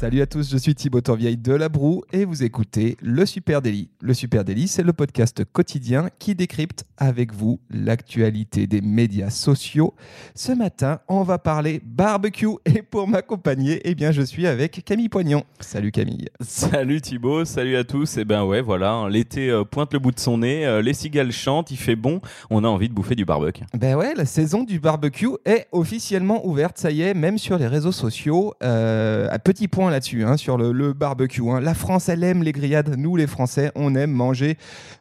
[0.00, 3.60] Salut à tous, je suis Thibaut Torvieille de La Broue et vous écoutez Le Super
[3.60, 3.90] Daily.
[4.00, 9.94] Le Super Daily, c'est le podcast quotidien qui décrypte avec vous l'actualité des médias sociaux.
[10.36, 15.08] Ce matin, on va parler barbecue et pour m'accompagner, eh bien, je suis avec Camille
[15.08, 15.42] Poignon.
[15.58, 16.28] Salut Camille.
[16.42, 18.18] Salut Thibaut, salut à tous.
[18.18, 20.94] Et ben ouais, voilà, hein, l'été euh, pointe le bout de son nez, euh, les
[20.94, 23.64] cigales chantent, il fait bon, on a envie de bouffer du barbecue.
[23.74, 27.66] Ben ouais, la saison du barbecue est officiellement ouverte, ça y est, même sur les
[27.66, 28.54] réseaux sociaux.
[28.62, 31.42] Euh, un petit point là-dessus, hein, sur le, barbecue.
[31.48, 31.60] hein.
[31.60, 32.96] La France, elle aime les grillades.
[32.96, 34.56] Nous, les Français, on aime manger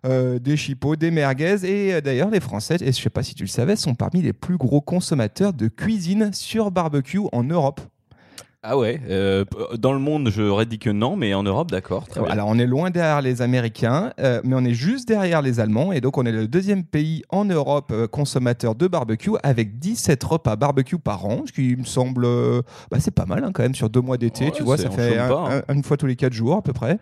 [0.05, 1.65] euh, des chipots, des merguez.
[1.65, 4.21] Et euh, d'ailleurs, les Français, et je sais pas si tu le savais, sont parmi
[4.21, 7.81] les plus gros consommateurs de cuisine sur barbecue en Europe.
[8.69, 12.05] Ah ouais, euh, p- dans le monde, j'aurais dit que non, mais en Europe, d'accord,
[12.05, 12.29] très bien.
[12.29, 15.93] Alors, on est loin derrière les Américains, euh, mais on est juste derrière les Allemands.
[15.93, 20.21] Et donc, on est le deuxième pays en Europe euh, consommateur de barbecue avec 17
[20.21, 22.25] repas barbecue par an, ce qui me semble.
[22.25, 24.45] euh, bah, c'est pas mal hein, quand même sur deux mois d'été.
[24.45, 25.61] Ouais, tu vois, ça fait chôme un- pas, hein.
[25.69, 26.97] un- une fois tous les quatre jours à peu près.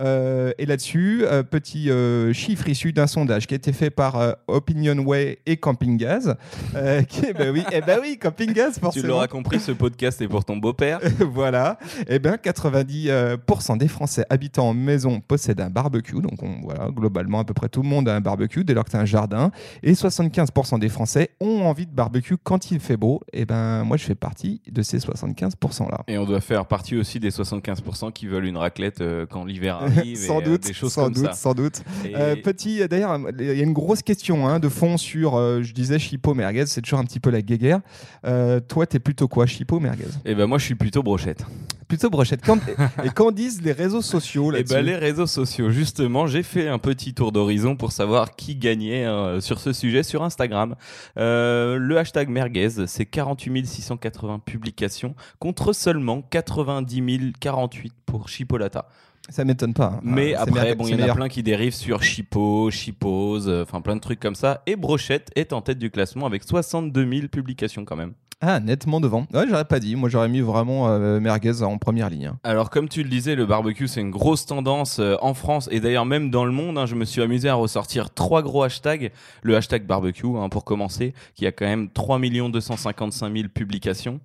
[0.00, 4.16] Euh, et là-dessus, euh, petit euh, chiffre issu d'un sondage qui a été fait par
[4.20, 6.34] euh, Opinion Way et Camping Gaz.
[6.74, 9.08] euh, qui, bah oui, eh ben oui, Camping Gaz Tu forcément.
[9.08, 11.00] l'auras compris, ce podcast est pour ton beau-père.
[11.32, 11.78] voilà.
[12.08, 16.20] Eh bien, 90% des Français habitant en maison possèdent un barbecue.
[16.20, 18.84] Donc, on- voilà, globalement, à peu près tout le monde a un barbecue dès lors
[18.84, 19.50] que tu as un jardin.
[19.82, 23.20] Et 75% des Français ont envie de barbecue quand il fait beau.
[23.32, 26.02] Eh ben, moi, je fais partie de ces 75%-là.
[26.08, 29.76] Et on doit faire partie aussi des 75% qui veulent une raclette euh, quand l'hiver
[29.82, 30.16] arrive.
[30.16, 31.32] sans et, euh, doute, des choses sans comme doute, ça.
[31.32, 31.82] sans doute.
[32.04, 35.36] Et- Euh, petit, euh, d'ailleurs, il y a une grosse question hein, de fond sur,
[35.36, 37.80] euh, je disais, chipot, merguez, c'est toujours un petit peu la guéguerre.
[38.24, 40.04] Euh, toi, t'es plutôt quoi, chipot, merguez?
[40.24, 41.44] Eh ben moi, je suis plutôt brochette.
[41.88, 42.40] Plutôt brochette.
[42.44, 42.58] Quand-
[43.04, 46.78] et qu'en disent les réseaux sociaux là-dessus ben les réseaux sociaux, justement, j'ai fait un
[46.78, 50.74] petit tour d'horizon pour savoir qui gagnait hein, sur ce sujet sur Instagram.
[51.16, 58.88] Euh, le hashtag merguez, c'est 48 680 publications contre seulement 90 048 pour Chipolata.
[59.28, 59.94] Ça m'étonne pas.
[59.96, 60.00] hein.
[60.02, 61.16] Mais Ah, après, bon, il y en a meilleur.
[61.16, 64.62] plein qui dérivent sur Chipo, Chipose, euh, enfin plein de trucs comme ça.
[64.66, 68.12] Et Brochette est en tête du classement avec 62 000 publications quand même.
[68.42, 69.26] Ah, nettement devant.
[69.32, 69.96] Ouais, j'aurais pas dit.
[69.96, 72.26] Moi, j'aurais mis vraiment euh, merguez en première ligne.
[72.26, 72.38] hein.
[72.44, 75.80] Alors, comme tu le disais, le barbecue, c'est une grosse tendance euh, en France et
[75.80, 76.76] d'ailleurs même dans le monde.
[76.76, 79.10] hein, je me suis amusé à ressortir trois gros hashtags.
[79.42, 84.20] Le hashtag barbecue, hein, pour commencer, qui a quand même 3 255 000 publications.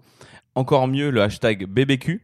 [0.55, 2.21] Encore mieux, le hashtag BBQ,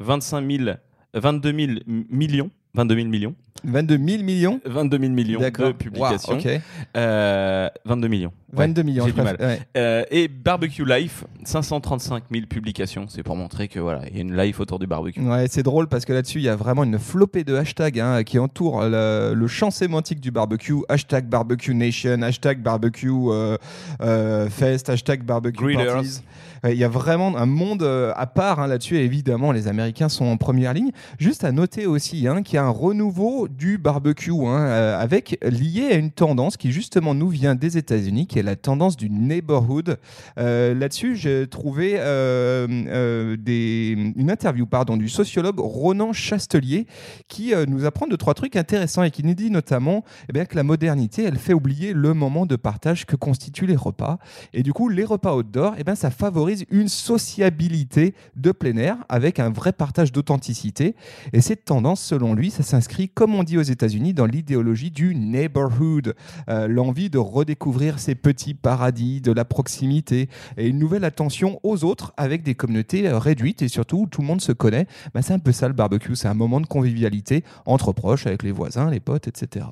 [0.00, 0.70] 25 000,
[1.14, 2.50] 22 000 millions.
[2.78, 3.34] 22 000 millions.
[3.64, 6.34] 22 000 millions 22 000 millions de publications.
[6.34, 6.60] Wow, ok.
[6.96, 8.32] Euh, 22 millions.
[8.52, 9.04] Ouais, 22 millions.
[9.06, 9.36] J'ai du mal.
[9.40, 9.58] ouais.
[9.76, 13.06] Euh, et Barbecue Life, 535 000 publications.
[13.08, 15.20] C'est pour montrer que voilà, il y a une life autour du barbecue.
[15.20, 18.22] Ouais, c'est drôle parce que là-dessus, il y a vraiment une flopée de hashtags hein,
[18.22, 20.76] qui entourent le, le champ sémantique du barbecue.
[20.88, 23.56] Hashtag barbecue nation, hashtag barbecue euh,
[24.00, 25.86] euh, fest, hashtag barbecue Grillers.
[25.86, 26.20] parties.
[26.64, 28.96] Ouais, Il y a vraiment un monde euh, à part hein, là-dessus.
[28.98, 30.90] Évidemment, les Américains sont en première ligne.
[31.18, 35.38] Juste à noter aussi hein, qu'il y a un renouveau du barbecue hein, euh, avec
[35.42, 39.10] lié à une tendance qui justement nous vient des États-Unis, qui est la tendance du
[39.10, 39.98] neighborhood.
[40.38, 46.86] Euh, Là-dessus, j'ai trouvé euh, euh, une interview pardon, du sociologue Ronan Chastelier
[47.28, 50.44] qui euh, nous apprend deux, trois trucs intéressants et qui nous dit notamment eh bien,
[50.44, 54.18] que la modernité, elle fait oublier le moment de partage que constituent les repas.
[54.52, 58.96] Et du coup, les repas outdoor, eh bien, ça favorise une sociabilité de plein air
[59.08, 60.94] avec un vrai partage d'authenticité.
[61.32, 65.14] Et cette tendance, selon lui, ça s'inscrit, comme on dit aux États-Unis, dans l'idéologie du
[65.14, 66.14] neighborhood,
[66.48, 71.84] Euh, l'envie de redécouvrir ces petits paradis de la proximité et une nouvelle attention aux
[71.84, 74.86] autres avec des communautés euh, réduites et surtout où tout le monde se connaît.
[75.14, 78.42] Bah, c'est un peu ça le barbecue, c'est un moment de convivialité entre proches, avec
[78.42, 79.66] les voisins, les potes, etc.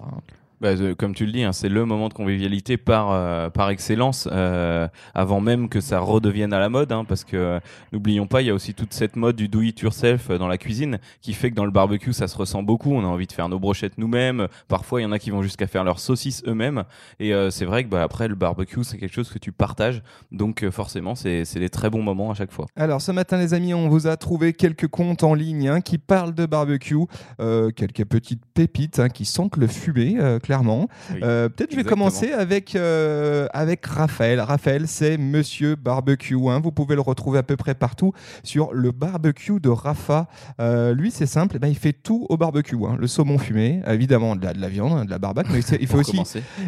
[0.60, 3.68] Bah, euh, comme tu le dis, hein, c'est le moment de convivialité par, euh, par
[3.68, 7.60] excellence, euh, avant même que ça redevienne à la mode, hein, parce que
[7.92, 10.56] n'oublions pas, il y a aussi toute cette mode du do it yourself dans la
[10.56, 12.92] cuisine, qui fait que dans le barbecue, ça se ressent beaucoup.
[12.92, 14.48] On a envie de faire nos brochettes nous-mêmes.
[14.68, 16.84] Parfois, il y en a qui vont jusqu'à faire leurs saucisses eux-mêmes.
[17.20, 20.02] Et c'est vrai que bah, après, le barbecue, c'est quelque chose que tu partages.
[20.32, 22.66] Donc forcément, c'est des très bons moments à chaque fois.
[22.76, 25.98] Alors ce matin les amis, on vous a trouvé quelques comptes en ligne hein, qui
[25.98, 26.96] parlent de barbecue,
[27.38, 30.16] quelques petites pépites qui sentent le fumé,
[30.46, 30.88] clairement.
[31.12, 34.40] Oui, Euh, Peut-être je vais commencer avec, euh, avec Raphaël.
[34.40, 36.36] Raphaël, c'est Monsieur Barbecue.
[36.48, 36.60] hein.
[36.62, 38.12] Vous pouvez le retrouver à peu près partout
[38.44, 40.28] sur le barbecue de Rafa.
[40.60, 42.76] Euh, lui, c'est simple, eh ben, il fait tout au barbecue.
[42.86, 42.96] hein.
[42.98, 45.86] Le saumon fumé, évidemment de la, de la viande, hein, de la barbac, mais il
[45.88, 46.16] fait aussi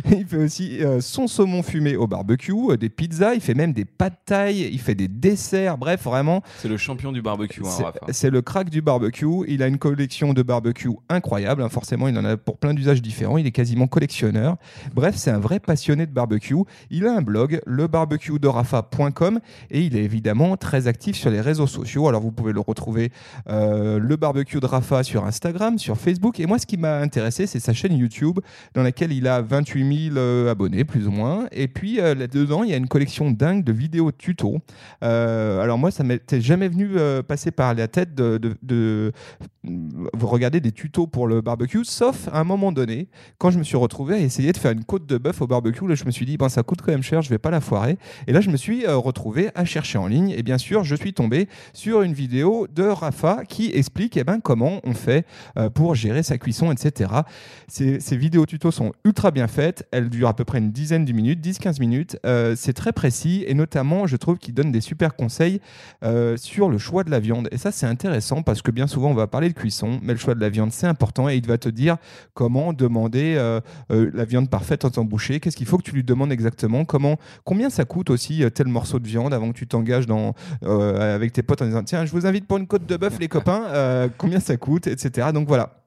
[0.11, 4.19] il fait aussi son saumon fumé au barbecue, des pizzas, il fait même des pâtes
[4.27, 7.93] thaï, il fait des desserts, bref, vraiment, C'est le champion du barbecue, hein, hein.
[8.11, 9.27] c'est le crack du barbecue.
[9.47, 13.39] Il a une collection de barbecue incroyable, forcément, il en a pour plein d'usages différents.
[13.39, 14.57] Il est quasiment collectionneur.
[14.95, 16.55] Bref, c'est un vrai passionné de barbecue.
[16.91, 22.09] Il a un blog, lebarbecuedorafa.com, et il est évidemment très actif sur les réseaux sociaux.
[22.09, 23.13] Alors vous pouvez le retrouver,
[23.49, 26.41] euh, le barbecue de Rafa, sur Instagram, sur Facebook.
[26.41, 28.39] Et moi, ce qui m'a intéressé, c'est sa chaîne YouTube,
[28.75, 31.47] dans laquelle il a 28 000 euh, abonnés, plus ou moins.
[31.53, 34.59] Et puis euh, là-dedans, il y a une collection dingue de vidéos tutos.
[35.03, 36.91] Euh, alors moi, ça m'était jamais venu
[37.27, 39.13] passer par la tête de, de,
[40.21, 43.77] regardez des tutos pour le barbecue, sauf à un moment donné, quand je me suis
[43.77, 46.27] retrouvé à essayer de faire une côte de bœuf au barbecue, là je me suis
[46.27, 47.99] dit, ben, ça coûte quand même cher, je vais pas la foirer.
[48.27, 50.95] Et là je me suis euh, retrouvé à chercher en ligne, et bien sûr je
[50.95, 55.27] suis tombé sur une vidéo de Rafa qui explique eh ben, comment on fait
[55.57, 57.11] euh, pour gérer sa cuisson, etc.
[57.67, 61.05] Ces, ces vidéos tutos sont ultra bien faites, elles durent à peu près une dizaine
[61.05, 64.81] de minutes, 10-15 minutes, Euh, c'est très précis, et notamment je trouve qu'il donne des
[64.81, 65.61] super conseils
[66.05, 67.49] euh, sur le choix de la viande.
[67.53, 70.19] Et ça, c'est intéressant parce que bien souvent, on va parler de cuisson, mais le
[70.19, 71.29] choix de la viande, c'est important.
[71.29, 71.97] Et il va te dire
[72.35, 73.61] comment demander euh,
[73.91, 75.41] euh, la viande parfaite en tant boucher.
[75.41, 76.85] Qu'est-ce qu'il faut que tu lui demandes exactement?
[76.85, 80.07] Comment, Combien ça coûte aussi euh, tel morceau de viande avant que tu t'engages
[80.63, 83.29] avec tes potes en disant Tiens, je vous invite pour une côte de bœuf, les
[83.29, 84.09] copains.
[84.19, 85.29] Combien ça coûte Etc.
[85.33, 85.83] Donc voilà.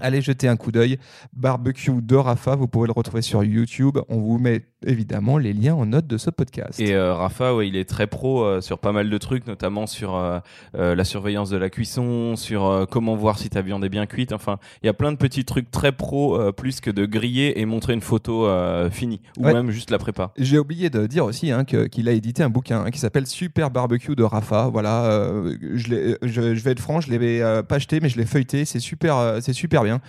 [0.00, 0.98] Allez jeter un coup d'œil.
[1.32, 3.98] Barbecue de Rafa, vous pouvez le retrouver sur YouTube.
[4.08, 6.80] On vous met évidemment les liens en note de ce podcast.
[6.80, 9.86] Et euh, Rafa, ouais, il est très pro euh, sur pas mal de trucs, notamment
[9.86, 10.38] sur euh,
[10.74, 14.32] la surveillance de la cuisson, sur comment voir si ta viande est bien cuite.
[14.32, 17.66] Enfin, il y a plein de petits trucs très pro, plus que de griller et
[17.66, 18.48] montrer une photo
[18.90, 19.52] finie, ou Ouais.
[19.52, 20.32] même juste la prépa.
[20.38, 23.70] J'ai oublié de dire aussi hein, qu'il a édité un bouquin hein, qui s'appelle Super
[23.70, 24.68] Barbecue de Rafa.
[24.72, 25.30] Voilà,
[25.74, 28.26] je, l'ai- je, je vais être franc, je l'ai euh, pas acheté, mais je l'ai
[28.26, 28.64] feuilleté.
[28.64, 30.00] C'est super, c'est super bien.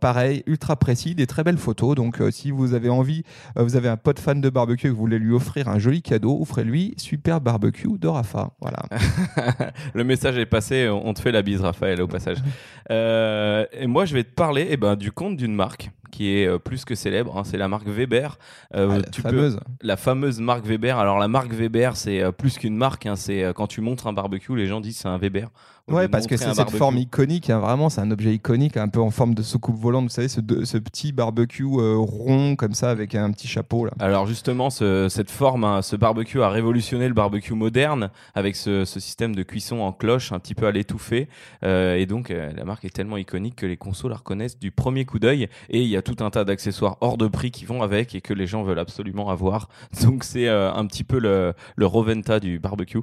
[0.00, 1.94] Pareil, ultra précis, des très belles photos.
[1.94, 3.22] Donc, si vous avez envie,
[3.56, 6.00] vous avez un pote fan de barbecue et que vous voulez lui offrir un joli
[6.00, 8.52] cadeau, offrez-lui Super Barbecue de Rafa.
[8.58, 8.78] Voilà.
[9.94, 12.38] Le message est passé, on te fait la bise, Raphaël, au passage.
[12.90, 16.46] Euh, et moi, je vais te parler eh ben, du compte d'une marque qui est
[16.46, 17.36] euh, plus que célèbre.
[17.36, 18.38] hein, c'est la marque Weber.
[18.74, 19.60] Euh, Ah, la tu peux- fameuse.
[19.82, 20.96] la fameuse marque Weber.
[20.98, 23.04] Alors, la marque Weber, c'est euh, plus qu'une marque.
[23.04, 25.50] hein, c'est quand tu montres un barbecue, les gens disent c'est un Weber.
[25.88, 29.00] Ouais, parce que c'est cette forme iconique, hein, vraiment, c'est un objet iconique, un peu
[29.00, 32.74] en forme de soucoupe volante, vous savez, ce, de- ce petit barbecue euh, rond comme
[32.74, 33.92] ça avec un petit chapeau là.
[33.98, 38.84] Alors justement, ce- cette forme, hein, ce barbecue a révolutionné le barbecue moderne avec ce,
[38.84, 41.28] ce système de cuisson en cloche un petit peu à l'étouffée.
[41.64, 44.70] Euh, et donc euh, la marque est tellement iconique que les consos la reconnaissent du
[44.70, 45.48] premier coup d'œil.
[45.70, 48.20] Et il y a tout un tas d'accessoires hors de prix qui vont avec et
[48.20, 49.68] que les gens veulent absolument avoir.
[50.02, 52.98] Donc c'est euh, un petit peu le, le Roventa du barbecue.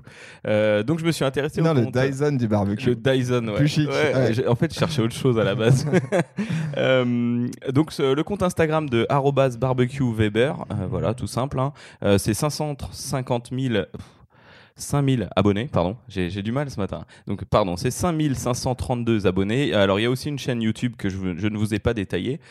[0.48, 2.75] Euh, donc je me suis intéressé Non, au le compte- Dyson du barbecue.
[2.84, 3.56] Le Dyson, ouais.
[3.56, 4.48] Plus chic, Ouais, ouais.
[4.48, 5.86] En fait, je cherchais autre chose à la base.
[6.78, 11.60] Euh, donc, ce- le compte Instagram de arobase barbecue Weber, euh, voilà, tout simple.
[11.60, 11.72] hein.
[12.04, 13.74] Euh, c'est 550 000.
[13.74, 14.02] pff,
[14.78, 17.06] 5000 abonnés, pardon, j'ai du mal ce matin.
[17.28, 19.74] Donc, pardon, c'est 5532 abonnés.
[19.74, 22.42] Alors, il y a aussi une chaîne YouTube que je, ne vous ai pas détaillée.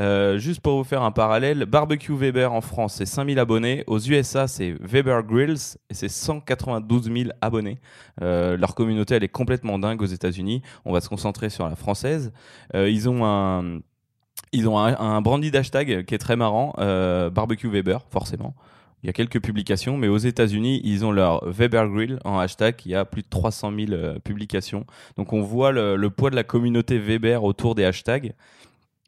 [0.00, 3.84] Euh, juste pour vous faire un parallèle, Barbecue Weber en France, c'est 5000 abonnés.
[3.86, 7.78] Aux USA, c'est Weber Grills et c'est 192 000 abonnés.
[8.22, 10.62] Euh, leur communauté, elle est complètement dingue aux États-Unis.
[10.86, 12.32] On va se concentrer sur la française.
[12.74, 13.80] Euh, ils ont un.
[14.52, 18.54] Ils ont un, un brandy d'hashtag qui est très marrant, barbecue Weber, forcément.
[19.04, 22.76] Il y a quelques publications, mais aux États-Unis, ils ont leur Weber Grill en hashtag.
[22.86, 24.86] Il y a plus de 300 000 euh, publications.
[25.18, 28.32] Donc on voit le, le poids de la communauté Weber autour des hashtags.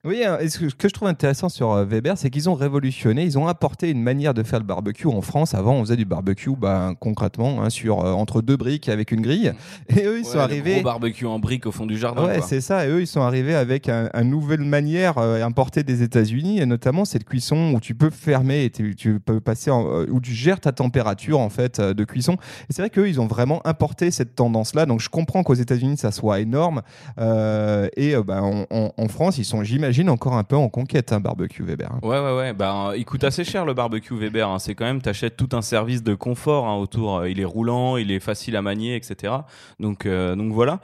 [0.07, 3.25] Oui, hein, et ce que, je trouve intéressant sur euh, Weber, c'est qu'ils ont révolutionné,
[3.25, 5.55] ils ont apporté une manière de faire le barbecue en France.
[5.55, 9.21] Avant, on faisait du barbecue ben, concrètement hein, sur, euh, entre deux briques avec une
[9.21, 9.53] grille.
[9.89, 10.75] Et eux, ils sont Ouais, arrivés.
[10.75, 12.25] Gros barbecue en brique au fond du jardin.
[12.27, 12.87] Ouais, c'est ça.
[12.87, 16.67] Et eux, ils sont arrivés avec un, une nouvelle manière euh, importée des États-Unis, et
[16.67, 20.21] notamment cette cuisson où tu peux fermer et tu, tu peux passer, en- euh, où
[20.21, 22.35] tu gères ta température en fait euh, de cuisson.
[22.69, 24.87] Et c'est vrai qu'eux, ils ont vraiment importé cette tendance-là.
[24.87, 26.83] Donc je comprends qu'aux États-Unis, ça soit énorme.
[27.19, 31.13] Euh, et euh, bah, en- en France, ils sont, j'imagine, encore un peu en conquête,
[31.13, 31.91] un barbecue Weber.
[31.93, 31.99] hein.
[32.03, 32.53] Ouais, ouais, ouais.
[32.53, 34.49] Ben, il coûte assez cher le barbecue Weber.
[34.49, 34.59] hein.
[34.59, 37.19] C'est quand même, t'achètes tout un service de confort hein, autour.
[37.19, 39.33] Euh, Il est roulant, il est facile à manier, etc.
[39.81, 40.81] Donc, euh, donc voilà.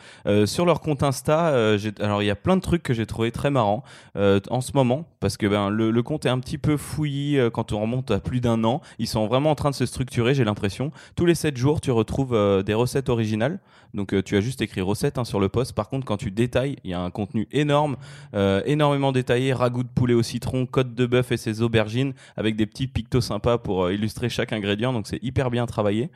[0.47, 1.55] Sur leur compte Insta,
[2.01, 3.83] alors il y a plein de trucs que j'ai trouvé très marrants
[4.17, 7.81] en ce moment parce que ben le, compte est un petit peu fouillis quand on
[7.81, 8.81] remonte à plus d'un an.
[8.99, 10.91] Ils sont vraiment en train de se structurer, j'ai l'impression.
[11.17, 13.59] Tous les 7 jours, tu retrouves des recettes originales.
[13.95, 15.75] Donc tu as juste écrit recette hein, sur le post.
[15.75, 17.97] Par contre, quand tu détailles, il y a un contenu énorme,
[18.35, 18.63] euh,
[18.93, 22.67] énormément détaillé, ragoût de poulet au citron, côte de bœuf et ses aubergines, avec des
[22.67, 24.93] petits pictos sympas pour euh, illustrer chaque ingrédient.
[24.93, 26.11] Donc c'est hyper bien travaillé.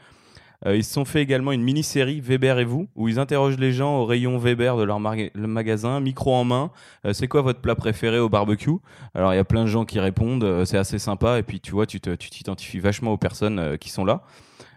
[0.67, 3.73] Euh, ils se sont fait également une mini-série Weber et vous, où ils interrogent les
[3.73, 6.71] gens au rayon Weber de leur magasin, micro en main.
[7.07, 8.77] Euh, c'est quoi votre plat préféré au barbecue?
[9.15, 11.73] Alors il y a plein de gens qui répondent, c'est assez sympa, et puis tu
[11.73, 14.23] vois, tu t'identifies vachement aux personnes qui sont là.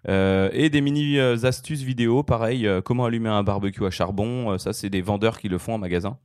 [0.07, 5.01] Et des mini astuces vidéo, pareil, comment allumer un barbecue à charbon, ça c'est des
[5.01, 6.17] vendeurs qui le font en magasin.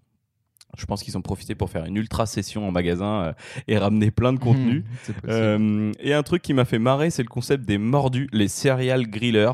[0.77, 3.33] Je pense qu'ils ont profité pour faire une ultra session en magasin euh,
[3.69, 4.81] et ramener plein de contenu.
[4.81, 5.29] Mmh, possible.
[5.29, 9.07] Euh, et un truc qui m'a fait marrer, c'est le concept des mordus, les serial
[9.09, 9.53] grillers.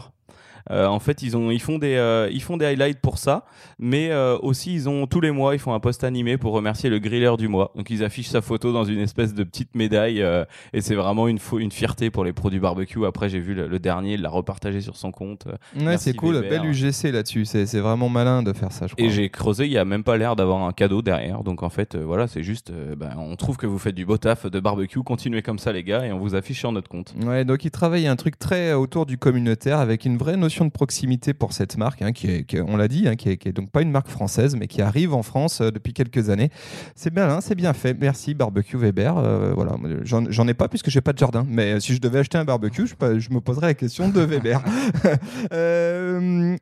[0.71, 3.45] Euh, en fait, ils, ont, ils, font des, euh, ils font des highlights pour ça,
[3.79, 6.91] mais euh, aussi ils ont tous les mois, ils font un post animé pour remercier
[6.91, 7.73] le griller du mois.
[7.77, 10.25] Donc ils affichent sa photo dans une espèce de petite médaille,
[10.73, 11.39] et c'est vraiment une,
[11.71, 13.05] fierté pour les produits barbecue.
[13.07, 15.47] Après, j'ai vu le, le dernier, il l'a repartagé sur son compte.
[15.79, 16.63] Ouais, c'est cool, Weber.
[16.63, 17.45] belle UGC là-dessus.
[17.45, 19.05] C'est vraiment malin de faire ça, je crois.
[19.05, 21.43] Et j'ai creusé, il y a même pas l'air d'avoir un cadeau derrière.
[21.43, 24.47] Donc en fait, voilà, c'est juste, ben, on trouve que vous faites du beau taf
[24.47, 25.03] de barbecue.
[25.03, 27.15] Continuez comme ça, les gars, et on vous affiche sur notre compte.
[27.25, 30.71] Ouais, donc il travaille un truc très autour du communautaire avec une vraie notion de
[30.71, 33.83] proximité pour cette marque, hein, qui est, on l'a dit, hein, qui, est, donc pas
[33.83, 36.51] une marque française, mais qui arrive en France euh, depuis quelques années.
[36.95, 37.97] C'est bien, hein, c'est bien fait.
[37.99, 39.17] Merci Barbecue Weber.
[39.17, 42.19] Euh, voilà, j'en ai pas puisque j'ai pas de jardin, mais euh, si je devais
[42.19, 44.61] acheter un barbecue, je, me poserais la question de Weber.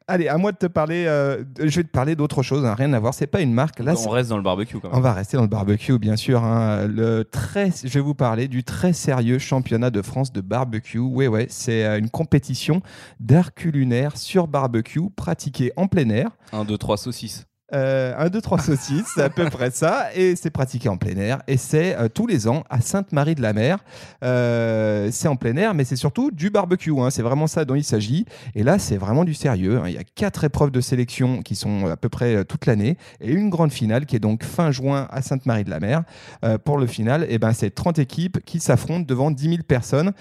[0.07, 1.05] allez, à moi de te parler.
[1.07, 3.15] euh, je vais te parler d'autre chose, hein, rien à voir.
[3.15, 3.79] C'est pas une marque.
[3.81, 5.03] Là, on reste dans le barbecue quand on même.
[5.03, 6.43] va rester dans le barbecue, bien sûr.
[6.45, 6.87] hein.
[6.87, 10.99] Le très, je vais vous parler du très sérieux championnat de France de barbecue.
[10.99, 12.81] Oui, ouais, c'est euh, une compétition
[13.21, 16.31] d'art culinaire sur barbecue pratiquée en plein air.
[16.53, 17.45] 1, 2, 3 saucisses.
[17.75, 20.07] Euh, un, deux, trois saucisses, c'est à peu près ça.
[20.15, 21.43] Et c'est pratiqué en plein air.
[21.47, 23.79] Et c'est euh, tous les ans à Sainte-Marie-de-la-Mer.
[24.25, 26.93] Euh, c'est en plein air, mais c'est surtout du barbecue.
[26.99, 27.11] hein.
[27.11, 28.25] C'est vraiment ça dont il s'agit.
[28.55, 29.79] Et là, c'est vraiment du sérieux.
[29.79, 29.85] hein.
[29.87, 32.97] Il y a quatre épreuves de sélection qui sont à peu près euh, toute l'année.
[33.21, 36.05] Et une grande finale qui est donc fin juin à Sainte-Marie-de-la-Mer.
[36.45, 40.13] Euh, pour le final, eh ben, c'est 30 équipes qui s'affrontent devant 10 000 personnes.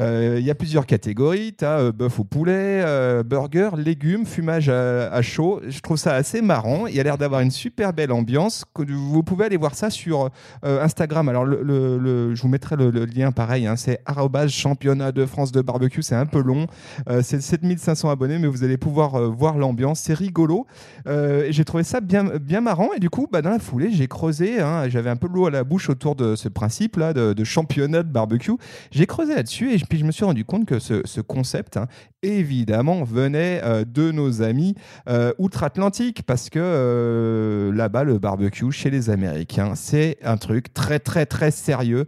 [0.00, 1.54] Euh, Il y a plusieurs catégories.
[1.56, 5.60] Tu as bœuf au poulet, euh, burger, légumes, fumage à, chaud.
[5.68, 6.86] Je trouve ça assez marrant.
[6.86, 8.64] Il y a l'air d'avoir une super belle ambiance.
[8.76, 10.30] Vous pouvez aller voir ça sur
[10.64, 11.28] euh, Instagram.
[11.28, 13.66] Alors, je vous mettrai le, lien pareil.
[13.66, 13.76] hein.
[13.76, 14.00] c'est
[14.48, 16.02] championnat de France de barbecue.
[16.02, 16.66] C'est un peu long.
[17.08, 20.00] Euh, c'est 7500 abonnés, mais vous allez pouvoir euh, voir l'ambiance.
[20.00, 20.66] C'est rigolo.
[21.06, 22.90] Euh, j'ai trouvé ça bien, bien marrant.
[22.96, 24.60] Et du coup, bah, dans la foulée, j'ai creusé.
[24.60, 24.88] hein.
[24.88, 28.10] J'avais un peu l'eau à la bouche autour de ce principe-là de, de championnat de
[28.10, 28.52] barbecue.
[28.90, 31.76] J'ai creusé là-dessus et je- puis je me suis rendu compte que ce, ce concept,
[31.76, 31.86] hein,
[32.22, 34.74] évidemment, venait euh, de nos amis
[35.08, 40.98] euh, outre-Atlantique parce que euh, là-bas, le barbecue chez les Américains, c'est un truc très,
[40.98, 42.06] très, très sérieux.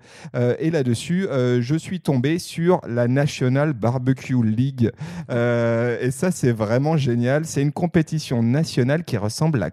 [0.58, 4.90] Et là-dessus, je suis tombé sur la National Barbecue League.
[5.30, 7.44] Et ça, c'est vraiment génial.
[7.44, 9.70] C'est une compétition nationale qui ressemble à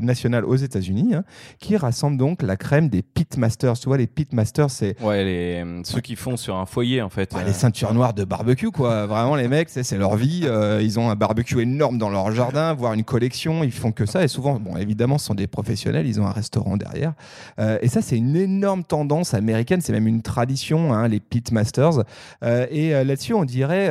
[0.00, 1.24] nationale aux États-Unis, hein,
[1.58, 3.78] qui rassemble donc la crème des pitmasters.
[3.78, 7.32] Tu vois, les pitmasters, c'est Ouais, les, ceux qui font sur un foyer en fait.
[7.34, 9.06] Ouais, Les ceintures noires de barbecue, quoi.
[9.06, 10.42] Vraiment, les mecs, c'est leur vie.
[10.44, 13.64] Euh, ils ont un barbecue énorme dans leur jardin, voire une collection.
[13.64, 14.22] Ils font que ça.
[14.22, 16.06] Et souvent, bon, évidemment, ce sont des professionnels.
[16.06, 17.14] Ils ont un restaurant derrière.
[17.58, 19.80] Euh, et ça, c'est une énorme tendance américaine.
[19.80, 22.04] C'est même une tradition, hein, les pitmasters.
[22.44, 23.90] Euh, et là-dessus, on dirait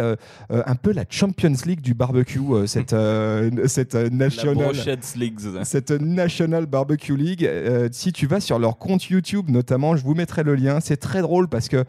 [0.49, 2.95] un peu la Champions League du barbecue, cette,
[3.65, 4.75] cette national.
[5.63, 7.49] Cette National Barbecue League,
[7.91, 10.79] si tu vas sur leur compte YouTube notamment, je vous mettrai le lien.
[10.79, 11.83] C'est très drôle parce que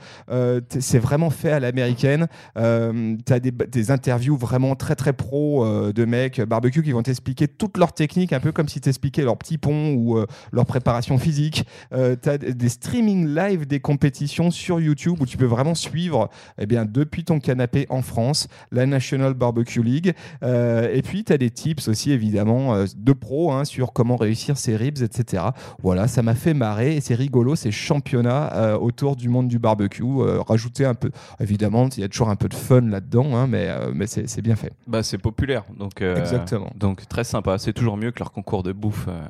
[0.80, 2.26] c'est vraiment fait à l'américaine.
[2.56, 7.02] Euh, tu as des, interviews vraiment très très pro euh, de mecs barbecue qui vont
[7.02, 10.66] t'expliquer toutes leurs techniques, un peu comme si t'expliquais leur petit pont ou euh, leur
[10.66, 11.66] préparation physique.
[11.92, 16.30] Euh, tu as des streaming live des compétitions sur YouTube où tu peux vraiment suivre
[16.58, 20.14] eh bien, depuis ton canapé en France la National Barbecue League.
[20.42, 24.16] Euh, et puis, tu as des tips aussi, évidemment, euh, de pro hein, sur comment
[24.16, 25.44] réussir ses ribs, etc.
[25.82, 29.58] Voilà, ça m'a fait marrer et c'est rigolo, ces championnats euh, autour du monde du
[29.58, 30.02] barbecue.
[30.02, 31.10] Euh, rajouter un peu,
[31.42, 34.40] évidemment, il y a toujours un peu de fun là-dedans, hein, mais, euh, mais c'est
[34.42, 34.72] bien fait.
[34.86, 35.64] Bah, c'est populaire.
[35.76, 36.70] Donc, euh, Exactement.
[36.76, 37.58] Donc, très sympa.
[37.58, 39.20] C'est toujours mieux que leur concours de bouffe euh,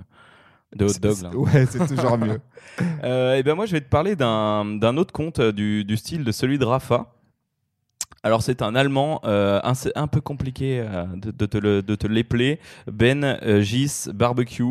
[0.77, 1.23] de hot dog.
[1.23, 1.37] Là.
[1.37, 2.41] Ouais, c'est toujours mieux.
[3.03, 6.25] Et ben moi, je vais te parler d'un d'un autre conte euh, du, du style
[6.25, 7.13] de celui de Rafa.
[8.25, 9.61] Alors c'est un Allemand, euh,
[9.97, 14.63] un, peu compliqué euh, de, de te l'épeler, Ben euh, Gis Barbecue.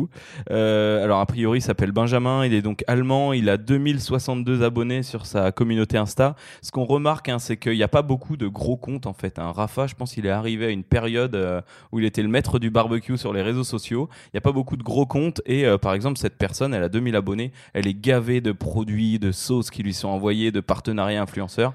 [0.50, 5.02] Euh, alors a priori il s'appelle Benjamin, il est donc allemand, il a 2062 abonnés
[5.02, 6.34] sur sa communauté Insta.
[6.62, 9.38] Ce qu'on remarque hein, c'est qu'il n'y a pas beaucoup de gros comptes en fait.
[9.38, 9.52] hein.
[9.52, 11.60] Rafa je pense qu'il est arrivé à une période euh,
[11.92, 14.08] où il était le maître du barbecue sur les réseaux sociaux.
[14.28, 16.88] Il n'y a pas beaucoup de gros comptes et par exemple cette personne elle a
[16.88, 21.20] 2000 abonnés, elle est gavée de produits, de sauces qui lui sont envoyés, de partenariats
[21.20, 21.74] influenceurs.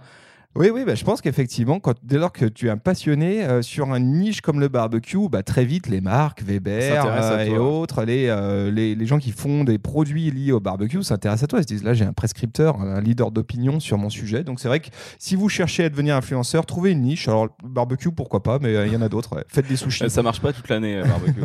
[0.58, 3.62] Oui, oui, bah, je pense qu'effectivement, quand, dès lors que tu es un passionné euh,
[3.62, 8.04] sur une niche comme le barbecue, bah, très vite, les marques, Weber euh, et autres,
[8.04, 11.60] les, euh, les, les gens qui font des produits liés au barbecue s'intéressent à toi.
[11.60, 14.44] Ils se disent, là, j'ai un prescripteur, un leader d'opinion sur mon sujet.
[14.44, 14.88] Donc, c'est vrai que
[15.20, 17.28] si vous cherchez à devenir influenceur, trouvez une niche.
[17.28, 19.36] Alors, barbecue, pourquoi pas, mais il y en a d'autres.
[19.36, 19.44] ouais.
[19.50, 20.10] Faites des sushis.
[20.10, 21.42] Ça marche pas toute l'année, barbecue.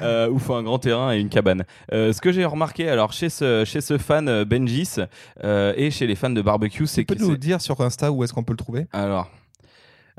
[0.32, 1.64] ou faut un grand terrain et une cabane.
[1.92, 4.96] Ce que j'ai remarqué, alors chez ce, chez ce fan Benjis
[5.44, 8.22] et chez les fans de barbecue, c'est tu que peux nous dire sur Insta où
[8.22, 9.28] est-ce qu'on peut le trouver alors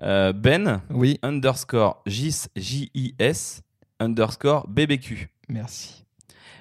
[0.02, 3.62] euh, Ben Oui, underscore Jis J I S
[4.02, 5.30] underscore BBQ.
[5.48, 6.06] merci.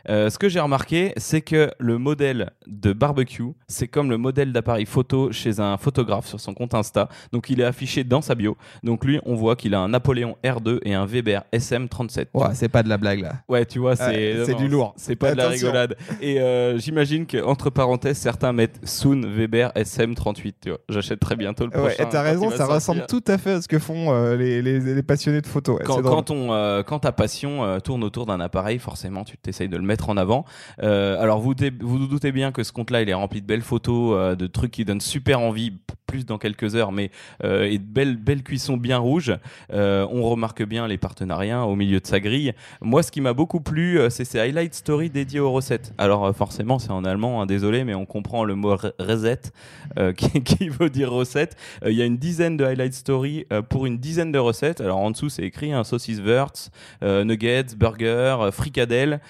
[0.08, 4.52] Euh, ce que j'ai remarqué, c'est que le modèle de barbecue, c'est comme le modèle
[4.52, 7.08] d'appareil photo chez un photographe sur son compte Insta.
[7.32, 8.56] Donc il est affiché dans sa bio.
[8.82, 12.26] Donc lui, on voit qu'il a un Napoléon R2 et un Weber SM37.
[12.34, 13.34] Ouais, c'est pas de la blague là.
[13.48, 14.94] Ouais, tu vois, c'est Ouais, du lourd.
[14.96, 15.96] C'est pas de la rigolade.
[16.20, 20.54] Et euh, j'imagine qu'entre parenthèses, certains mettent Soon Weber SM38.
[20.62, 21.86] Tu vois, j'achète très bientôt le prochain.
[21.86, 22.74] Ouais, et t'as raison, ça sortir.
[22.74, 25.78] ressemble tout à fait à ce que font euh, les, les- les passionnés de photos.
[25.78, 29.82] ouais, Quand, on, quand ta passion tourne autour d'un appareil, forcément, tu t'essayes de le
[29.82, 30.44] mettre en avant.
[30.82, 34.14] Euh, alors, vous vous doutez bien que ce compte-là, il est rempli de belles photos,
[34.16, 35.72] euh, de trucs qui donnent super envie,
[36.06, 37.10] plus dans quelques heures, mais
[37.44, 39.36] euh, et de belles, cuissons bien rouges.
[39.72, 42.54] Euh, on remarque bien les partenariats au milieu de sa grille.
[42.80, 45.92] Moi, ce qui m'a beaucoup plu, c'est ces highlight stories dédiées aux recettes.
[45.98, 49.52] Alors, forcément, c'est en allemand, hein, désolé, mais on comprend le mot re- recette,
[50.16, 51.56] qui, veut dire recette.
[51.84, 54.80] Il y a une dizaine de highlight stories pour une dizaine de recettes.
[54.80, 56.70] Alors, en dessous, c'est écrit un saucisse Wurtz,
[57.02, 59.20] euh, nuggets, burger, euh, fricadelle.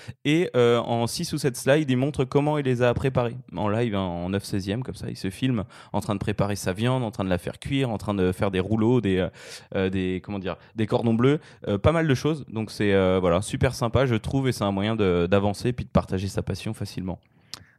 [0.56, 3.36] Euh, en 6 ou 7 slides, il montre comment il les a préparés.
[3.56, 6.56] En live, hein, en 9 16e, comme ça, il se filme en train de préparer
[6.56, 9.18] sa viande, en train de la faire cuire, en train de faire des rouleaux, des,
[9.18, 9.28] euh,
[9.74, 11.40] euh, comment dire, des cordons bleus,
[11.82, 12.44] pas mal de choses.
[12.48, 16.28] Donc, c'est voilà, super sympa, je trouve, et c'est un moyen d'avancer puis de partager
[16.28, 17.18] sa passion facilement.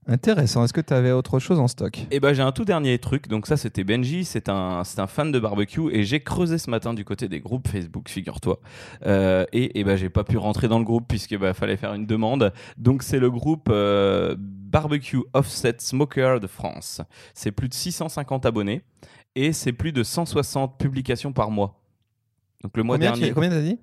[0.08, 0.64] Intéressant.
[0.64, 2.00] Est-ce que tu avais autre chose en stock?
[2.10, 3.28] Et ben j'ai un tout dernier truc.
[3.28, 6.70] Donc ça c'était Benji, c'est un c'est un fan de barbecue et j'ai creusé ce
[6.72, 8.60] matin du côté des groupes Facebook, figure-toi.
[9.06, 11.94] Euh, et et ben j'ai pas pu rentrer dans le groupe puisque bah, fallait faire
[11.94, 12.52] une demande.
[12.78, 17.02] Donc c'est le groupe euh, Barbecue Offset Smoker de France.
[17.36, 18.82] C'est plus de 650 abonnés
[19.36, 21.82] et c'est plus de 160 publications par mois.
[22.64, 23.78] Donc le mois Combien, dernier, tu- combien t'as dit?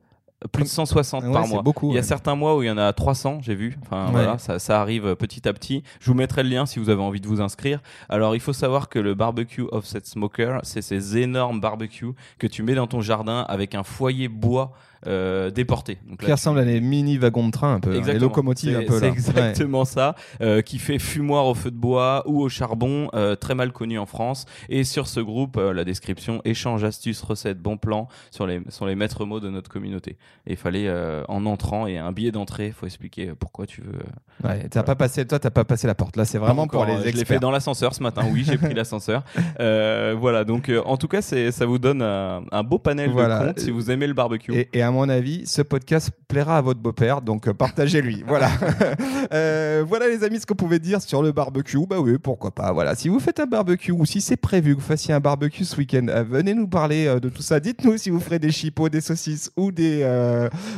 [0.53, 1.63] Plus de 160 Ouais, par mois.
[1.63, 1.91] beaucoup.
[1.91, 2.07] Il y a ouais.
[2.07, 3.79] certains mois où il y en a 300, j'ai vu.
[3.83, 4.13] Enfin Ouais.
[4.13, 5.83] voilà, ça, ça arrive petit à petit.
[6.01, 7.81] Je vous mettrai le lien si vous avez envie de vous inscrire.
[8.09, 12.63] Alors il faut savoir que le barbecue offset smoker, c'est ces énormes barbecues que tu
[12.63, 14.73] mets dans ton jardin avec un foyer bois
[15.07, 15.51] euh.
[15.51, 18.85] Donc Qui ressemble à des mini wagons de train un peu, hein, les locomotives un
[18.85, 23.09] peu C'est exactement ça, euh, qui fait fumoir au feu de bois ou au charbon,
[23.15, 24.45] euh, très mal connu en France.
[24.69, 28.87] Et sur ce groupe, euh, la description échange, astuces, recettes, bons plans sur les, sur
[28.87, 30.17] les maîtres mots de notre communauté.
[30.47, 30.91] Et il fallait,
[31.29, 33.99] en entrant, et un billet d'entrée, il faut expliquer pourquoi tu veux.
[34.45, 36.17] Ouais, t'as pas passé, toi, t'as pas passé la porte.
[36.17, 37.41] Là, c'est vraiment encore, pour les Je l'ai fait experts.
[37.41, 39.23] dans l'ascenseur ce matin, oui, j'ai pris l'ascenseur.
[39.59, 43.41] Voilà, donc en tout cas, ça vous donne un, un beau panel Voilà.
[43.41, 44.53] de comptes si vous aimez le barbecue.
[44.55, 48.25] Et, et à mon avis, ce podcast plaira à votre beau-père, donc euh, partagez-lui.
[48.27, 48.51] voilà.
[49.33, 51.79] Euh, voilà les amis ce qu'on pouvait dire sur le barbecue.
[51.89, 52.73] Bah oui, pourquoi pas.
[52.73, 52.95] Voilà.
[52.95, 55.77] Si vous faites un barbecue ou si c'est prévu que vous fassiez un barbecue ce
[55.77, 57.59] week-end, euh, venez nous parler euh, de tout ça.
[57.59, 60.07] Dites-nous si vous ferez des chipots, des saucisses ou des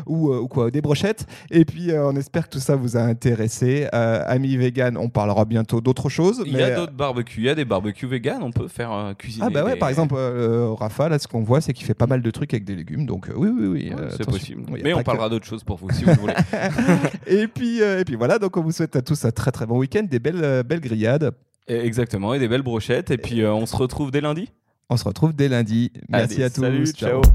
[0.07, 1.27] ou, ou quoi, des brochettes.
[1.51, 3.87] Et puis on espère que tout ça vous a intéressé.
[3.93, 6.43] Amis vegan, on parlera bientôt d'autres choses.
[6.47, 9.45] Il y a d'autres barbecues, il y a des barbecues vegan, on peut faire cuisiner.
[9.47, 12.07] Ah bah ouais, des- par exemple, Rafa, là, ce qu'on voit, c'est qu'il fait pas
[12.07, 13.05] mal de trucs avec des légumes.
[13.05, 13.93] Donc oui, oui, oui.
[13.99, 14.63] Euh, c'est possible.
[14.83, 16.35] Mais on que- parlera d'autres choses pour vous si vous voulez.
[17.27, 19.67] et puis, euh, et puis voilà, donc on vous souhaite à tous un très très
[19.67, 21.33] bon week-end, des belles, euh, belles grillades.
[21.67, 23.11] Et Exactement, et des belles brochettes.
[23.11, 24.49] Et puis on se retrouve dès lundi.
[24.91, 25.93] On se retrouve dès lundi.
[26.09, 26.61] Merci Allez, à tous.
[26.63, 27.23] Salut, Ciao.
[27.23, 27.33] ciao.